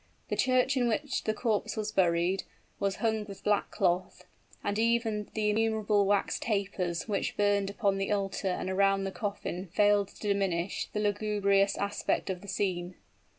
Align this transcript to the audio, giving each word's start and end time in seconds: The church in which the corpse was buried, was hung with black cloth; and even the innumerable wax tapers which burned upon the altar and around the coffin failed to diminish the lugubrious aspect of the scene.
The 0.29 0.35
church 0.35 0.75
in 0.75 0.87
which 0.87 1.25
the 1.25 1.33
corpse 1.35 1.77
was 1.77 1.91
buried, 1.91 2.41
was 2.79 2.95
hung 3.05 3.23
with 3.25 3.43
black 3.43 3.69
cloth; 3.69 4.25
and 4.63 4.79
even 4.79 5.29
the 5.35 5.51
innumerable 5.51 6.07
wax 6.07 6.39
tapers 6.39 7.07
which 7.07 7.37
burned 7.37 7.69
upon 7.69 7.99
the 7.99 8.11
altar 8.11 8.47
and 8.47 8.67
around 8.67 9.03
the 9.03 9.11
coffin 9.11 9.67
failed 9.67 10.07
to 10.07 10.27
diminish 10.27 10.89
the 10.91 10.99
lugubrious 11.01 11.77
aspect 11.77 12.31
of 12.31 12.41
the 12.41 12.47
scene. 12.47 12.95